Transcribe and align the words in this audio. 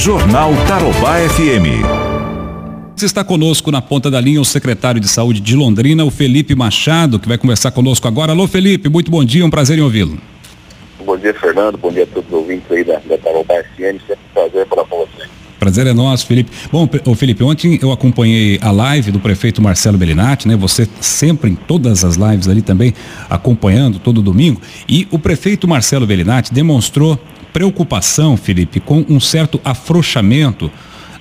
Jornal 0.00 0.52
Tarobá 0.66 1.18
FM. 1.28 1.84
Está 2.96 3.22
conosco 3.22 3.70
na 3.70 3.82
ponta 3.82 4.10
da 4.10 4.18
linha 4.18 4.40
o 4.40 4.46
secretário 4.46 4.98
de 4.98 5.06
Saúde 5.06 5.40
de 5.40 5.54
Londrina, 5.54 6.02
o 6.06 6.10
Felipe 6.10 6.54
Machado, 6.54 7.18
que 7.18 7.28
vai 7.28 7.36
conversar 7.36 7.70
conosco 7.70 8.08
agora. 8.08 8.32
Alô, 8.32 8.48
Felipe, 8.48 8.88
muito 8.88 9.10
bom 9.10 9.22
dia, 9.22 9.44
um 9.44 9.50
prazer 9.50 9.78
em 9.78 9.82
ouvi-lo. 9.82 10.16
Bom 11.04 11.18
dia, 11.18 11.34
Fernando. 11.34 11.76
Bom 11.76 11.92
dia 11.92 12.04
a 12.04 12.06
todos 12.06 12.30
os 12.30 12.34
ouvintes 12.34 12.64
aí 12.72 12.82
da, 12.82 12.94
da 12.94 13.18
Tarobá 13.18 13.56
FM. 13.56 14.00
Sempre 14.06 14.24
um 14.30 14.32
prazer 14.32 14.66
falar 14.68 14.84
com 14.86 14.96
você. 15.00 15.28
Prazer 15.58 15.86
é 15.86 15.92
nosso, 15.92 16.26
Felipe. 16.26 16.50
Bom, 16.72 16.88
o 17.04 17.14
Felipe, 17.14 17.44
ontem 17.44 17.78
eu 17.82 17.92
acompanhei 17.92 18.58
a 18.62 18.70
live 18.70 19.12
do 19.12 19.20
prefeito 19.20 19.60
Marcelo 19.60 19.98
Bellinati, 19.98 20.48
né? 20.48 20.56
Você 20.56 20.88
sempre 20.98 21.50
em 21.50 21.54
todas 21.54 22.06
as 22.06 22.16
lives 22.16 22.48
ali 22.48 22.62
também 22.62 22.94
acompanhando 23.28 23.98
todo 23.98 24.22
domingo. 24.22 24.62
E 24.88 25.06
o 25.10 25.18
prefeito 25.18 25.68
Marcelo 25.68 26.06
Bellinati 26.06 26.54
demonstrou 26.54 27.20
preocupação, 27.52 28.36
Felipe, 28.36 28.80
com 28.80 29.04
um 29.08 29.20
certo 29.20 29.60
afrouxamento 29.64 30.70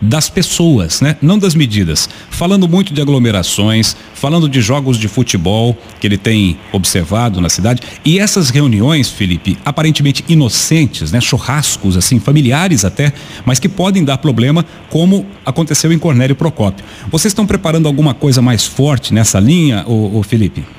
das 0.01 0.29
pessoas, 0.29 1.01
né? 1.01 1.17
Não 1.21 1.37
das 1.37 1.53
medidas. 1.53 2.09
Falando 2.29 2.67
muito 2.67 2.93
de 2.93 3.01
aglomerações, 3.01 3.95
falando 4.13 4.47
de 4.47 4.61
jogos 4.61 4.97
de 4.97 5.07
futebol 5.07 5.77
que 5.99 6.07
ele 6.07 6.17
tem 6.17 6.57
observado 6.71 7.41
na 7.41 7.49
cidade. 7.49 7.81
E 8.05 8.17
essas 8.17 8.49
reuniões, 8.49 9.09
Felipe, 9.09 9.57
aparentemente 9.65 10.23
inocentes, 10.27 11.11
né? 11.11 11.19
Churrascos, 11.19 11.97
assim, 11.97 12.19
familiares 12.19 12.85
até, 12.85 13.11
mas 13.45 13.59
que 13.59 13.67
podem 13.67 14.03
dar 14.03 14.17
problema, 14.19 14.65
como 14.89 15.25
aconteceu 15.45 15.91
em 15.91 15.99
Cornélio 15.99 16.35
Procópio. 16.35 16.85
Vocês 17.11 17.31
estão 17.31 17.45
preparando 17.45 17.87
alguma 17.87 18.13
coisa 18.13 18.41
mais 18.41 18.65
forte 18.65 19.13
nessa 19.13 19.39
linha, 19.39 19.83
ô 19.85 20.23
Felipe? 20.23 20.78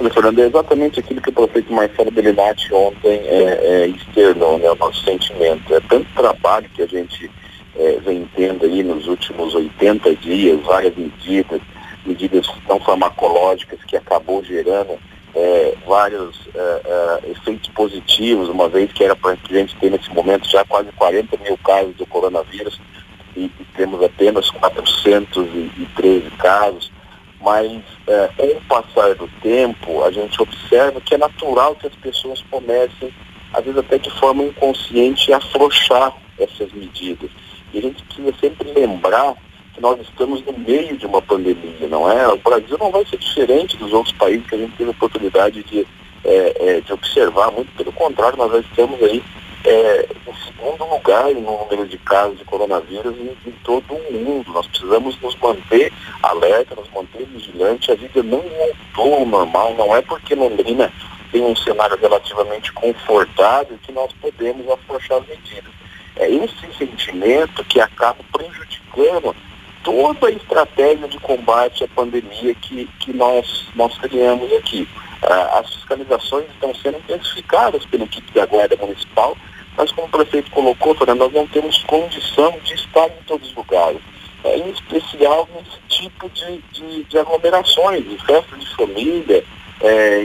Olha, 0.00 0.10
Fernando, 0.10 0.38
é 0.38 0.46
exatamente 0.46 0.98
aquilo 0.98 1.20
que 1.20 1.28
o 1.28 1.32
prefeito 1.32 1.70
Marcelo 1.74 2.10
Bellinati 2.10 2.72
ontem 2.72 3.20
é, 3.26 3.60
é, 3.62 3.86
externou, 3.88 4.58
né, 4.58 4.70
o 4.70 4.74
nosso 4.76 5.04
sentimento. 5.04 5.74
É 5.74 5.80
tanto 5.80 6.06
trabalho 6.14 6.70
que 6.70 6.80
a 6.80 6.86
gente 6.86 7.30
é, 7.76 7.98
vem 8.02 8.26
tendo 8.34 8.64
aí 8.64 8.82
nos 8.82 9.06
últimos 9.06 9.54
80 9.54 10.16
dias, 10.16 10.58
várias 10.62 10.96
medidas, 10.96 11.60
medidas 12.06 12.46
não 12.66 12.80
farmacológicas 12.80 13.78
que 13.84 13.94
acabou 13.94 14.42
gerando 14.42 14.98
é, 15.34 15.74
vários 15.86 16.48
é, 16.54 16.80
é, 16.86 17.30
efeitos 17.32 17.68
positivos, 17.68 18.48
uma 18.48 18.70
vez 18.70 18.90
que 18.94 19.04
era 19.04 19.14
para 19.14 19.32
a 19.32 19.54
gente 19.54 19.76
ter 19.76 19.90
nesse 19.90 20.08
momento 20.14 20.48
já 20.48 20.64
quase 20.64 20.90
40 20.92 21.36
mil 21.44 21.58
casos 21.58 21.94
do 21.96 22.06
coronavírus 22.06 22.80
e, 23.36 23.52
e 23.60 23.66
temos 23.76 24.02
apenas 24.02 24.48
413 24.48 26.30
casos, 26.38 26.90
mas 27.40 27.82
é, 28.06 28.28
com 28.36 28.46
o 28.46 28.60
passar 28.62 29.14
do 29.14 29.28
tempo 29.40 30.04
a 30.04 30.10
gente 30.10 30.40
observa 30.40 31.00
que 31.00 31.14
é 31.14 31.18
natural 31.18 31.74
que 31.74 31.86
as 31.86 31.94
pessoas 31.96 32.42
comecem, 32.50 33.12
às 33.52 33.64
vezes 33.64 33.78
até 33.78 33.98
de 33.98 34.10
forma 34.18 34.44
inconsciente, 34.44 35.32
a 35.32 35.38
afrouxar 35.38 36.14
essas 36.38 36.72
medidas. 36.72 37.30
E 37.72 37.78
a 37.78 37.82
gente 37.82 38.02
precisa 38.04 38.32
sempre 38.40 38.72
lembrar 38.72 39.34
que 39.74 39.80
nós 39.80 40.00
estamos 40.00 40.44
no 40.44 40.52
meio 40.58 40.96
de 40.96 41.06
uma 41.06 41.22
pandemia, 41.22 41.86
não 41.88 42.10
é? 42.10 42.28
O 42.28 42.38
Brasil 42.38 42.76
não 42.78 42.90
vai 42.90 43.04
ser 43.06 43.16
diferente 43.18 43.76
dos 43.76 43.92
outros 43.92 44.14
países 44.16 44.46
que 44.46 44.54
a 44.54 44.58
gente 44.58 44.76
teve 44.76 44.90
a 44.90 44.92
oportunidade 44.92 45.62
de, 45.62 45.86
é, 46.24 46.54
é, 46.58 46.80
de 46.80 46.92
observar, 46.92 47.50
muito 47.52 47.72
pelo 47.76 47.92
contrário, 47.92 48.36
nós 48.36 48.52
já 48.52 48.58
estamos 48.58 49.02
aí 49.02 49.22
é, 49.64 50.08
em 50.26 50.34
segundo 50.44 50.84
lugar 50.84 51.26
no 51.34 51.40
número 51.40 51.86
de 51.86 51.98
casos 51.98 52.38
de 52.38 52.44
coronavírus 52.44 53.16
em, 53.16 53.36
em, 53.46 53.52
todo 53.64 53.94
o 53.94 54.12
mundo. 54.12 54.52
Nós 54.52 54.66
precisamos 54.66 55.20
nos 55.20 55.36
manter 55.36 55.92
alerta, 56.22 56.74
nos 56.74 56.90
manter 56.90 57.24
vigilantes. 57.26 57.90
A 57.90 57.94
vida 57.94 58.22
não 58.22 58.40
voltou 58.40 59.14
ao 59.14 59.26
normal, 59.26 59.74
não 59.74 59.94
é 59.94 60.02
porque 60.02 60.34
Londrina 60.34 60.92
tem 61.30 61.42
um 61.42 61.54
cenário 61.54 61.98
relativamente 61.98 62.72
confortável 62.72 63.78
que 63.82 63.92
nós 63.92 64.12
podemos 64.20 64.68
afrouxar 64.68 65.18
as 65.18 65.26
medidas 65.28 65.80
é 66.20 66.30
esse 66.30 66.76
sentimento 66.76 67.64
que 67.64 67.80
acaba 67.80 68.18
prejudicando 68.30 69.34
toda 69.82 70.28
a 70.28 70.30
estratégia 70.30 71.08
de 71.08 71.18
combate 71.18 71.84
à 71.84 71.88
pandemia 71.88 72.54
que, 72.54 72.86
que 72.98 73.12
nós, 73.12 73.66
nós 73.74 73.96
criamos 73.98 74.52
aqui. 74.52 74.86
Ah, 75.22 75.60
as 75.60 75.74
fiscalizações 75.74 76.46
estão 76.50 76.74
sendo 76.74 76.98
intensificadas 76.98 77.86
pela 77.86 78.04
equipe 78.04 78.30
da 78.32 78.44
Guarda 78.44 78.76
Municipal, 78.76 79.34
mas 79.80 79.90
como 79.92 80.08
o 80.08 80.10
prefeito 80.10 80.50
colocou, 80.50 80.94
Fernando, 80.94 81.20
nós 81.20 81.32
não 81.32 81.46
temos 81.46 81.82
condição 81.84 82.54
de 82.62 82.74
estar 82.74 83.06
em 83.06 83.22
todos 83.26 83.48
os 83.48 83.54
lugares. 83.54 83.98
É, 84.44 84.58
em 84.58 84.70
especial 84.70 85.48
nesse 85.54 85.78
tipo 85.88 86.28
de, 86.28 86.58
de, 86.72 87.04
de 87.04 87.18
aglomerações, 87.18 88.06
de 88.06 88.18
festas 88.26 88.60
de 88.60 88.76
família, 88.76 89.42
é, 89.80 90.22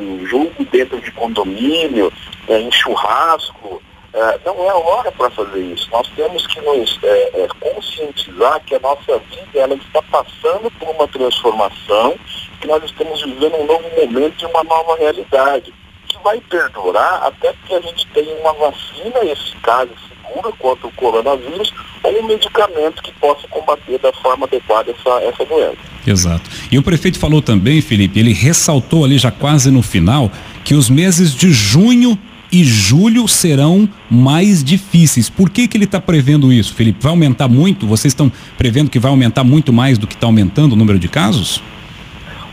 em, 0.00 0.24
jogo 0.24 0.52
dentro 0.72 0.98
de 1.02 1.10
condomínio, 1.10 2.10
é, 2.48 2.58
em 2.58 2.72
churrasco, 2.72 3.82
é, 4.14 4.40
não 4.42 4.54
é 4.70 4.72
hora 4.72 5.12
para 5.12 5.28
fazer 5.28 5.60
isso. 5.60 5.86
Nós 5.90 6.08
temos 6.16 6.46
que 6.46 6.62
nos 6.62 6.98
é, 7.02 7.42
é, 7.42 7.48
conscientizar 7.60 8.58
que 8.64 8.74
a 8.74 8.80
nossa 8.80 9.18
vida 9.18 9.58
ela 9.58 9.74
está 9.74 10.00
passando 10.00 10.70
por 10.78 10.88
uma 10.88 11.06
transformação, 11.08 12.14
que 12.58 12.66
nós 12.66 12.82
estamos 12.84 13.22
vivendo 13.22 13.56
um 13.56 13.66
novo 13.66 13.84
momento 14.00 14.42
e 14.42 14.46
uma 14.46 14.64
nova 14.64 14.96
realidade, 14.96 15.74
vai 16.24 16.40
perdurar 16.40 17.22
até 17.22 17.54
que 17.66 17.74
a 17.74 17.80
gente 17.80 18.06
tenha 18.14 18.34
uma 18.40 18.54
vacina 18.54 19.22
eficaz 19.22 19.88
e 19.90 20.08
segura 20.08 20.50
contra 20.58 20.86
o 20.86 20.92
coronavírus 20.92 21.72
ou 22.02 22.22
um 22.22 22.26
medicamento 22.26 23.02
que 23.02 23.12
possa 23.12 23.46
combater 23.48 23.98
da 23.98 24.12
forma 24.14 24.46
adequada 24.46 24.90
essa, 24.90 25.22
essa 25.22 25.44
doença. 25.44 25.76
Exato. 26.06 26.50
E 26.72 26.78
o 26.78 26.82
prefeito 26.82 27.18
falou 27.18 27.42
também, 27.42 27.80
Felipe, 27.80 28.18
ele 28.18 28.32
ressaltou 28.32 29.04
ali 29.04 29.18
já 29.18 29.30
quase 29.30 29.70
no 29.70 29.82
final, 29.82 30.30
que 30.64 30.74
os 30.74 30.88
meses 30.88 31.34
de 31.34 31.52
junho 31.52 32.18
e 32.50 32.62
julho 32.64 33.26
serão 33.26 33.88
mais 34.10 34.62
difíceis. 34.62 35.28
Por 35.28 35.50
que, 35.50 35.66
que 35.66 35.76
ele 35.76 35.84
está 35.84 36.00
prevendo 36.00 36.52
isso, 36.52 36.72
Felipe? 36.74 36.98
Vai 37.02 37.10
aumentar 37.10 37.48
muito? 37.48 37.86
Vocês 37.86 38.12
estão 38.12 38.30
prevendo 38.56 38.90
que 38.90 38.98
vai 38.98 39.10
aumentar 39.10 39.44
muito 39.44 39.72
mais 39.72 39.98
do 39.98 40.06
que 40.06 40.14
está 40.14 40.26
aumentando 40.26 40.72
o 40.72 40.76
número 40.76 40.98
de 40.98 41.08
casos? 41.08 41.62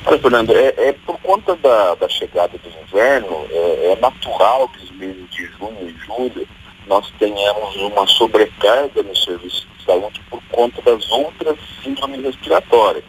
Olha, 0.06 0.18
Fernando, 0.18 0.52
é, 0.52 0.74
é 0.78 0.96
conta 1.24 1.56
da, 1.56 1.96
da, 1.96 2.10
chegada 2.10 2.58
do 2.58 2.70
inverno, 2.84 3.48
é, 3.50 3.92
é, 3.92 3.96
natural 4.02 4.68
que 4.70 4.84
os 4.84 4.92
meses 4.92 5.30
de 5.30 5.46
junho 5.46 5.90
e 5.90 6.06
julho 6.06 6.48
nós 6.88 7.12
tenhamos 7.20 7.76
uma 7.78 8.08
sobrecarga 8.08 9.04
no 9.04 9.16
serviço 9.16 9.68
de 9.78 9.86
saúde 9.86 10.22
por 10.30 10.42
conta 10.52 10.82
das 10.82 11.10
outras 11.12 11.58
síndromes 11.84 12.24
respiratórias 12.24 13.04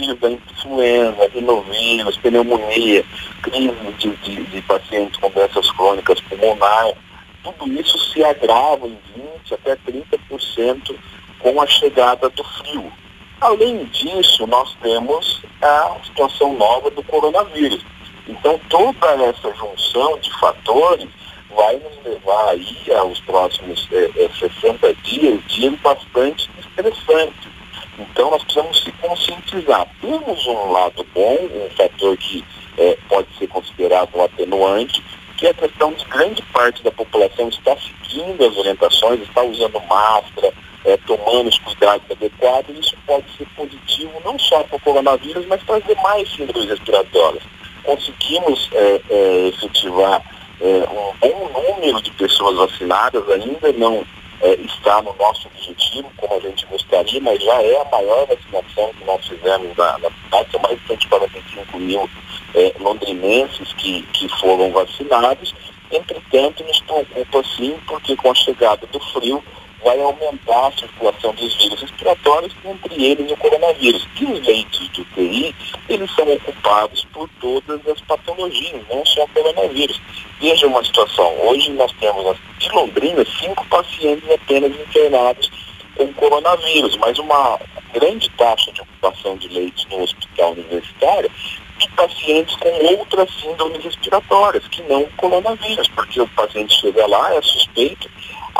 vírus 0.00 0.18
da 0.18 0.30
influenza, 0.30 1.28
rinovírus, 1.32 2.16
pneumonia, 2.18 3.04
crise 3.42 3.74
de, 3.98 4.10
de, 4.16 4.44
de 4.44 4.62
pacientes 4.62 5.18
com 5.18 5.30
doenças 5.30 5.70
crônicas 5.72 6.20
pulmonares, 6.20 6.94
tudo 7.42 7.72
isso 7.72 7.98
se 8.12 8.22
agrava 8.22 8.86
em 8.86 8.98
20% 9.16 9.52
até 9.52 9.76
30% 9.76 10.96
com 11.38 11.60
a 11.60 11.66
chegada 11.66 12.28
do 12.28 12.44
frio. 12.44 12.92
Além 13.40 13.84
disso, 13.86 14.46
nós 14.46 14.76
temos 14.82 15.42
a 15.62 15.96
situação 16.04 16.54
nova 16.54 16.90
do 16.90 17.02
coronavírus. 17.04 17.84
Então, 18.26 18.60
toda 18.68 19.08
essa 19.24 19.52
junção 19.54 20.18
de 20.18 20.30
fatores 20.38 21.08
vai 21.54 21.76
nos 21.76 22.04
levar 22.04 22.50
aí 22.50 22.94
aos 22.94 23.18
próximos 23.20 23.88
é, 23.92 24.24
é, 24.24 24.28
60 24.38 24.94
dias, 25.02 25.40
dias 25.48 25.74
bastante 25.80 26.50
estressantes 26.58 27.50
então 28.00 28.30
nós 28.30 28.42
precisamos 28.42 28.82
se 28.82 28.92
conscientizar. 28.92 29.86
Temos 30.00 30.46
um 30.46 30.72
lado 30.72 31.06
bom, 31.14 31.36
um 31.52 31.70
fator 31.76 32.16
que 32.16 32.44
é, 32.78 32.96
pode 33.08 33.28
ser 33.38 33.46
considerado 33.48 34.16
um 34.16 34.24
atenuante, 34.24 35.02
que 35.36 35.46
é 35.46 35.50
a 35.50 35.54
questão 35.54 35.92
de 35.92 36.04
grande 36.06 36.42
parte 36.52 36.82
da 36.82 36.90
população 36.90 37.48
está 37.48 37.76
seguindo 37.76 38.42
as 38.44 38.56
orientações, 38.56 39.20
está 39.20 39.42
usando 39.42 39.80
máscara, 39.86 40.52
é, 40.84 40.96
tomando 40.98 41.48
os 41.48 41.58
cuidados 41.58 42.10
adequados, 42.10 42.78
isso 42.78 42.96
pode 43.06 43.24
ser 43.36 43.46
positivo 43.56 44.12
não 44.24 44.38
só 44.38 44.62
para 44.64 44.76
o 44.76 44.80
coronavírus, 44.80 45.46
mas 45.46 45.62
para 45.62 45.76
as 45.76 45.84
demais 45.84 46.30
síndromes 46.32 46.68
respiratórias. 46.68 47.42
Conseguimos 47.84 48.68
é, 48.72 49.00
é, 49.10 49.48
efetivar 49.48 50.22
é, 50.60 50.66
um 50.66 51.48
bom 51.48 51.74
número 51.76 52.02
de 52.02 52.10
pessoas 52.12 52.56
vacinadas, 52.56 53.28
ainda 53.30 53.72
não 53.72 54.04
é, 54.42 54.54
está 54.54 55.02
no 55.02 55.14
nosso 55.16 55.48
objetivo, 55.48 56.10
como 56.16 56.34
a 56.34 56.40
gente 56.40 56.64
gostaria, 56.66 57.20
mas 57.20 57.42
já 57.42 57.62
é 57.62 57.80
a 57.80 57.84
maior 57.84 58.26
vacinação 58.26 58.92
que 58.94 59.04
nós 59.04 59.26
fizemos 59.26 59.76
na, 59.76 59.98
na 59.98 60.10
cidade, 60.10 60.50
são 60.50 60.60
mais 60.60 60.80
de 60.80 60.86
145 60.86 61.78
mil 61.78 62.10
é, 62.54 62.74
londrinenses 62.78 63.72
que, 63.74 64.02
que 64.12 64.28
foram 64.40 64.70
vacinados. 64.70 65.54
Entretanto, 65.90 66.64
nos 66.64 66.80
preocupa 66.80 67.42
sim, 67.56 67.76
porque 67.86 68.16
com 68.16 68.30
a 68.30 68.34
chegada 68.34 68.86
do 68.86 69.00
frio 69.12 69.42
vai 69.84 70.00
aumentar 70.00 70.68
a 70.68 70.72
circulação 70.72 71.34
dos 71.34 71.54
vírus 71.56 71.80
respiratórios, 71.80 72.54
entre 72.64 73.04
eles 73.04 73.30
o 73.30 73.36
coronavírus. 73.36 74.06
E 74.20 74.24
os 74.24 74.46
leitos 74.46 74.90
de 74.92 75.00
UTI, 75.00 75.54
eles 75.88 76.10
são 76.14 76.30
ocupados 76.32 77.04
por 77.12 77.28
todas 77.40 77.86
as 77.88 78.00
patologias, 78.02 78.82
não 78.88 79.04
só 79.04 79.24
o 79.24 79.28
coronavírus. 79.28 80.00
Veja 80.40 80.66
uma 80.66 80.84
situação, 80.84 81.34
hoje 81.46 81.70
nós 81.72 81.92
temos 82.00 82.36
de 82.58 82.68
Londrina 82.70 83.24
cinco 83.40 83.66
pacientes 83.66 84.30
apenas 84.30 84.72
internados 84.72 85.50
com 85.96 86.12
coronavírus, 86.14 86.96
mas 86.96 87.18
uma 87.18 87.58
grande 87.92 88.30
taxa 88.30 88.72
de 88.72 88.80
ocupação 88.80 89.36
de 89.36 89.48
leitos 89.48 89.86
no 89.90 90.02
hospital 90.02 90.52
universitário 90.52 91.30
de 91.78 91.88
pacientes 91.90 92.54
com 92.56 92.68
outras 92.96 93.28
síndromes 93.40 93.82
respiratórias, 93.82 94.66
que 94.68 94.82
não 94.82 95.04
coronavírus, 95.16 95.88
porque 95.88 96.20
o 96.20 96.28
paciente 96.28 96.78
chega 96.80 97.06
lá, 97.06 97.34
é 97.34 97.42
suspeito, 97.42 98.08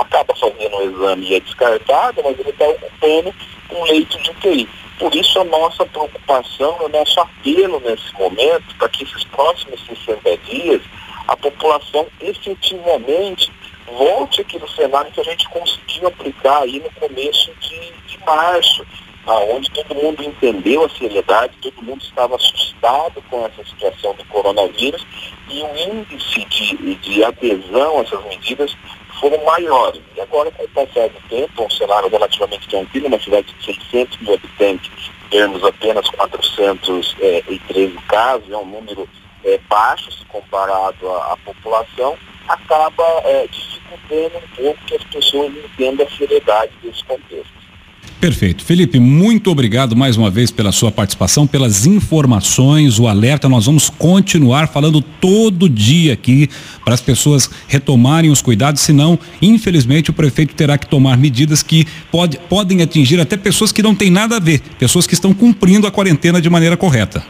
acaba 0.00 0.35
fazendo 0.35 0.76
o 0.76 0.82
exame 0.82 1.26
e 1.26 1.35
é 1.35 1.41
descartado, 1.41 2.23
mas 2.25 2.38
ele 2.38 2.50
está 2.50 2.69
ocupando 2.69 3.35
um 3.73 3.85
leito 3.85 4.19
de 4.19 4.31
UTI. 4.31 4.69
Por 4.99 5.14
isso 5.14 5.41
a 5.41 5.44
nossa 5.44 5.87
preocupação, 5.87 6.76
o 6.85 6.88
nosso 6.88 7.20
apelo 7.20 7.81
nesse 7.81 8.12
momento, 8.14 8.75
para 8.76 8.88
que 8.88 9.05
esses 9.05 9.25
próximos 9.25 9.81
60 9.87 10.37
dias 10.38 10.82
a 11.26 11.37
população 11.37 12.06
efetivamente 12.20 13.52
volte 13.87 14.41
aqui 14.41 14.58
no 14.58 14.69
cenário 14.69 15.11
que 15.12 15.20
a 15.20 15.25
gente 15.25 15.49
conseguiu 15.49 16.08
aplicar 16.08 16.62
aí 16.62 16.81
no 16.81 16.91
começo 16.93 17.53
de, 17.61 17.93
de 18.06 18.19
março, 18.25 18.87
aonde 19.26 19.70
todo 19.70 19.94
mundo 19.94 20.23
entendeu 20.23 20.85
a 20.85 20.91
seriedade, 20.91 21.56
todo 21.62 21.82
mundo 21.82 22.03
estava 22.03 22.37
assustado 22.37 23.23
com 23.31 23.46
essa 23.46 23.64
situação 23.64 24.14
do 24.14 24.25
coronavírus 24.25 25.06
e 25.49 25.62
o 25.62 25.76
índice 25.76 26.44
de, 26.44 26.94
de 26.96 27.25
adesão 27.25 27.99
a 27.99 28.03
essas 28.03 28.25
medidas 28.25 28.76
foram 29.20 29.44
maiores. 29.44 30.00
E 30.17 30.20
agora, 30.20 30.50
com 30.50 30.64
o 30.64 30.69
passar 30.70 31.08
do 31.08 31.28
tempo, 31.28 31.64
um 31.64 31.70
cenário 31.70 32.08
relativamente 32.08 32.69
tranquilo, 32.69 33.06
uma 33.06 33.20
cidade 33.20 33.52
de 33.52 33.64
600 33.64 34.19
mil 34.20 34.34
habitantes, 34.34 35.11
temos 35.31 35.62
apenas 35.62 36.08
413 36.08 37.17
eh, 37.20 37.43
casos, 38.08 38.50
é 38.50 38.56
um 38.56 38.67
número 38.67 39.08
é, 39.44 39.58
baixo 39.69 40.11
se 40.11 40.25
comparado 40.26 41.08
à, 41.08 41.32
à 41.32 41.37
população, 41.38 42.17
acaba 42.49 43.05
é, 43.25 43.46
dificultando 43.46 44.38
um 44.38 44.56
pouco 44.56 44.84
que 44.87 44.96
as 44.96 45.05
pessoas 45.05 45.52
entendam 45.52 46.06
a 46.06 46.11
seriedade 46.11 46.72
desse 46.82 47.05
contexto. 47.05 47.60
Perfeito. 48.20 48.62
Felipe, 48.62 49.00
muito 49.00 49.50
obrigado 49.50 49.96
mais 49.96 50.14
uma 50.19 50.28
vez 50.28 50.50
pela 50.50 50.72
sua 50.72 50.93
participação, 50.93 51.46
pelas 51.46 51.87
informações, 51.87 52.99
o 52.99 53.08
alerta. 53.08 53.49
Nós 53.49 53.64
vamos 53.64 53.88
continuar 53.88 54.69
falando 54.69 55.00
todo 55.00 55.70
dia 55.70 56.12
aqui 56.12 56.50
para 56.84 56.93
as 56.93 57.00
pessoas 57.00 57.49
retomarem 57.67 58.31
os 58.31 58.43
cuidados, 58.43 58.82
senão, 58.82 59.19
infelizmente, 59.40 60.11
o 60.11 60.12
prefeito 60.12 60.55
terá 60.55 60.76
que 60.76 60.87
tomar 60.87 61.17
medidas 61.17 61.62
que 61.62 61.87
pode, 62.12 62.38
podem 62.40 62.82
atingir 62.82 63.19
até 63.19 63.38
pessoas 63.38 63.72
que 63.72 63.82
não 63.82 63.94
têm 63.94 64.11
nada 64.11 64.37
a 64.37 64.40
ver, 64.40 64.61
pessoas 64.78 65.06
que 65.06 65.14
estão 65.14 65.32
cumprindo 65.32 65.87
a 65.87 65.90
quarentena 65.90 66.43
de 66.43 66.50
maneira 66.50 66.76
correta. 66.76 67.25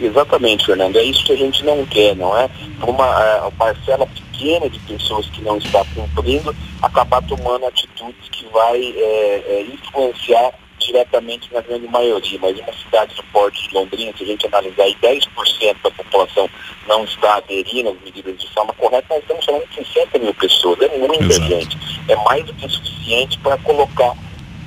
Exatamente, 0.00 0.66
Fernando. 0.66 0.96
É 0.96 1.04
isso 1.04 1.24
que 1.24 1.32
a 1.32 1.36
gente 1.36 1.64
não 1.64 1.86
quer, 1.86 2.16
não 2.16 2.36
é? 2.36 2.50
Uma, 2.84 3.04
é, 3.04 3.40
uma 3.42 3.52
parcela 3.52 4.08
pequena 4.42 4.68
de 4.68 4.78
pessoas 4.80 5.26
que 5.30 5.40
não 5.42 5.56
está 5.56 5.84
cumprindo 5.94 6.54
acabar 6.82 7.22
tomando 7.22 7.64
atitudes 7.66 8.28
que 8.30 8.44
vai 8.52 8.80
é, 8.80 9.44
é, 9.46 9.62
influenciar 9.62 10.52
diretamente 10.78 11.48
na 11.54 11.60
grande 11.60 11.86
maioria. 11.86 12.38
Mas 12.42 12.58
uma 12.58 12.72
cidade 12.72 13.14
do 13.14 13.22
porte 13.24 13.68
de 13.68 13.74
Londrina, 13.74 14.12
se 14.16 14.24
a 14.24 14.26
gente 14.26 14.46
analisar 14.46 14.82
aí 14.82 14.96
10% 15.00 15.76
da 15.82 15.90
população 15.92 16.50
não 16.88 17.04
está 17.04 17.36
aderindo 17.36 17.90
às 17.90 18.00
medidas 18.02 18.36
de 18.36 18.52
forma 18.52 18.72
correta, 18.74 19.06
nós 19.10 19.22
estamos 19.22 19.44
falando 19.44 19.68
de 19.68 19.76
60 19.76 20.18
mil 20.18 20.34
pessoas. 20.34 20.80
É 20.80 20.98
muita 20.98 21.24
Exato. 21.24 21.48
gente. 21.48 21.78
É 22.08 22.16
mais 22.16 22.44
do 22.44 22.52
que 22.54 22.68
suficiente 22.68 23.38
para 23.38 23.56
colocar 23.58 24.12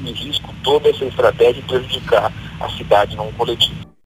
em 0.06 0.12
risco 0.13 0.56
toda 0.63 0.89
essa 0.89 1.04
estratégia 1.04 1.60
e 1.60 1.63
prejudicar 1.63 2.31
a 2.62 2.69
cidade 2.69 3.18
num 3.18 3.31
coletivo. 3.33 3.84